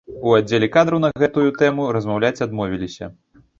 У 0.27 0.31
аддзеле 0.37 0.69
кадраў 0.75 1.01
на 1.03 1.11
гэтую 1.23 1.45
тэму 1.61 1.87
размаўляць 1.99 2.35
адмовіліся. 2.49 3.15